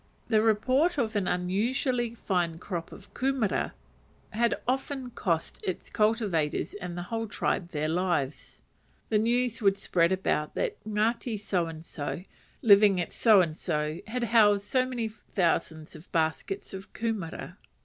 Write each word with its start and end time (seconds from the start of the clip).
The 0.29 0.41
report 0.41 0.97
of 0.97 1.15
an 1.15 1.27
unusually 1.27 2.15
fine 2.15 2.57
crop 2.57 2.91
of 2.91 3.13
kumera 3.13 3.73
had 4.31 4.59
often 4.67 5.11
cost 5.11 5.63
its 5.63 5.91
cultivators 5.91 6.73
and 6.73 6.97
the 6.97 7.03
whole 7.03 7.27
tribe 7.27 7.67
their 7.69 7.87
lives. 7.87 8.63
The 9.09 9.19
news 9.19 9.61
would 9.61 9.77
spread 9.77 10.11
about 10.11 10.55
that 10.55 10.83
Ngati 10.85 11.37
so 11.39 11.67
and 11.67 11.85
so, 11.85 12.23
living 12.63 12.99
at 12.99 13.13
so 13.13 13.41
and 13.41 13.55
so, 13.55 13.99
had 14.07 14.23
housed 14.23 14.63
so 14.63 14.87
many 14.87 15.07
thousands 15.07 15.95
of 15.95 16.11
baskets 16.11 16.73
of 16.73 16.91
kumera. 16.93 17.57